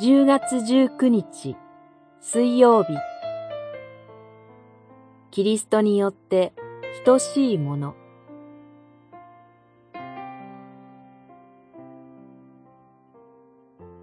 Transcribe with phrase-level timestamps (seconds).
[0.00, 1.56] 10月19日
[2.20, 2.94] 水曜日。
[5.30, 6.52] キリストによって
[7.04, 7.94] 等しいもの。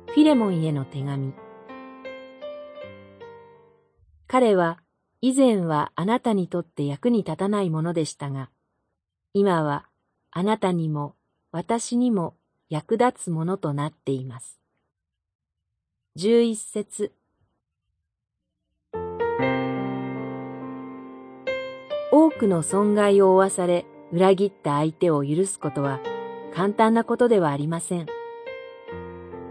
[0.07, 1.33] フィレモンへの手紙。
[4.27, 4.79] 彼は
[5.19, 8.49] 以前はあなたにとって役に立たないものでしたが、
[9.33, 9.89] 今は
[10.31, 11.15] あなたにも
[11.51, 12.37] 私にも
[12.69, 14.60] 役立つものとなっています。
[16.21, 17.11] 十一節
[22.11, 25.99] 多くの損害を負わされ裏切った相手を許すことは
[26.53, 28.05] 簡単なことではありません。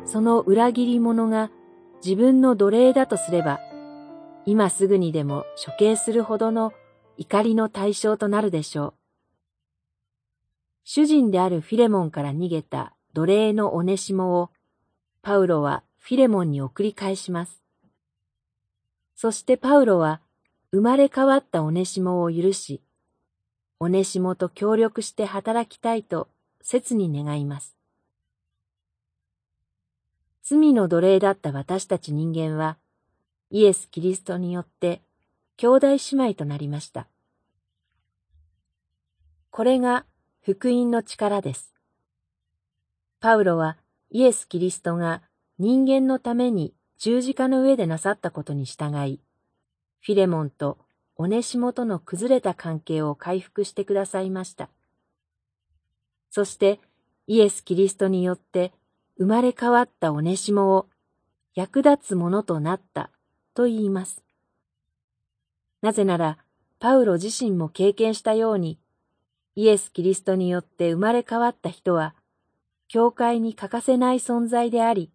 [0.04, 1.50] その裏切り者が
[2.04, 3.58] 自分の奴隷だとすれば、
[4.46, 6.72] 今すぐにでも処刑するほどの
[7.16, 8.94] 怒りの対象となるでしょう。
[10.84, 14.50] 主人であるフィレモンから逃げた奴隷のオネシモを、
[15.20, 17.62] パウロはフィレモンに送り返します。
[19.14, 20.20] そしてパウロは
[20.72, 22.82] 生まれ変わったオネシモを許し、
[23.78, 26.28] オネシモと協力して働きたいと
[26.62, 27.76] 切に願います。
[30.42, 32.76] 罪の奴隷だった私たち人間は、
[33.50, 35.02] イエス・キリストによって
[35.56, 37.06] 兄弟姉妹となりました。
[39.50, 40.06] これが
[40.40, 41.74] 福音の力です。
[43.20, 43.76] パウロは
[44.10, 45.22] イエス・キリストが
[45.62, 49.20] 人間のために十字架の上でなさったことに従い、
[50.00, 50.78] フィレモンと
[51.16, 54.70] オネシモとの崩れた関係を回復してくださいました。
[56.30, 56.80] そして
[57.26, 58.72] イエス・キリストによって
[59.18, 60.86] 生まれ変わったオネシモを
[61.54, 63.10] 役立つものとなった
[63.52, 64.22] と言います。
[65.82, 66.38] なぜなら、
[66.78, 68.78] パウロ自身も経験したように、
[69.56, 72.14] イエス・キリストによって生まれ変わった人は、
[72.88, 75.12] 教会に欠かせない存在であり、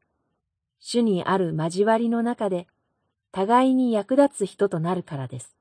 [0.79, 2.67] 主にある交わりの中で
[3.31, 5.55] 互いに役立つ人となるからです。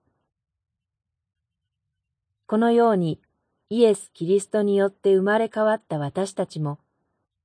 [2.47, 3.21] このように
[3.69, 6.79] イエス・キリストによって生まれ変わった私たちも、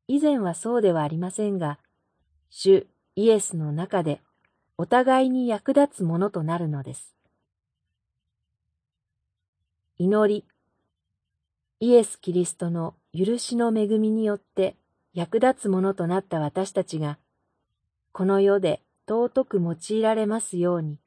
[0.07, 1.79] 以前はそうではありませんが、
[2.49, 2.85] 主
[3.15, 4.21] イエスの中で
[4.77, 7.15] お互いに役立つものとなるのです。
[9.97, 10.45] 祈り、
[11.79, 14.75] イエス・キリストの許しの恵みによって
[15.13, 17.17] 役立つものとなった私たちが、
[18.11, 20.99] この世で尊く用いられますように。